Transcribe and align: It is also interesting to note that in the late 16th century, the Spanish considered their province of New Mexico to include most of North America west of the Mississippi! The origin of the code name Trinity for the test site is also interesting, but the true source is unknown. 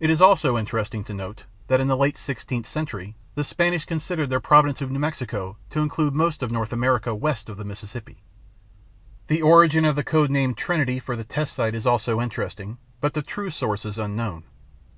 It 0.00 0.10
is 0.10 0.20
also 0.20 0.58
interesting 0.58 1.02
to 1.04 1.14
note 1.14 1.44
that 1.68 1.80
in 1.80 1.88
the 1.88 1.96
late 1.96 2.16
16th 2.16 2.66
century, 2.66 3.16
the 3.36 3.42
Spanish 3.42 3.86
considered 3.86 4.28
their 4.28 4.38
province 4.38 4.82
of 4.82 4.90
New 4.90 4.98
Mexico 4.98 5.56
to 5.70 5.80
include 5.80 6.12
most 6.12 6.42
of 6.42 6.52
North 6.52 6.74
America 6.74 7.14
west 7.14 7.48
of 7.48 7.56
the 7.56 7.64
Mississippi! 7.64 8.20
The 9.28 9.40
origin 9.40 9.86
of 9.86 9.96
the 9.96 10.04
code 10.04 10.28
name 10.28 10.52
Trinity 10.54 10.98
for 10.98 11.16
the 11.16 11.24
test 11.24 11.54
site 11.54 11.74
is 11.74 11.86
also 11.86 12.20
interesting, 12.20 12.76
but 13.00 13.14
the 13.14 13.22
true 13.22 13.48
source 13.48 13.86
is 13.86 13.96
unknown. 13.96 14.44